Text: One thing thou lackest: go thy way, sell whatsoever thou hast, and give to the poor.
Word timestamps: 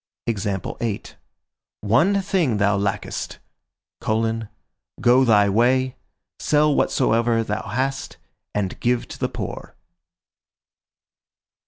One 1.81 2.23
thing 2.23 2.57
thou 2.57 2.75
lackest: 2.75 3.37
go 4.01 5.23
thy 5.23 5.47
way, 5.49 5.95
sell 6.39 6.73
whatsoever 6.73 7.43
thou 7.43 7.61
hast, 7.67 8.17
and 8.55 8.79
give 8.79 9.07
to 9.09 9.19
the 9.19 9.29
poor. 9.29 9.75